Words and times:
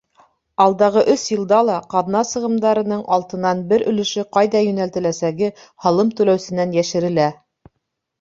Алдағы 0.63 1.01
өс 1.15 1.25
йылда 1.33 1.57
ла 1.65 1.73
ҡаҙна 1.91 2.23
сығымдарының 2.29 3.03
алтынан 3.17 3.61
бер 3.73 3.85
өлөшө 3.91 4.23
ҡайҙа 4.39 4.63
йүнәлтеләсәге 4.69 5.51
һалым 5.85 6.11
түләүсенән 6.23 6.75
йәшерелә. 6.79 7.29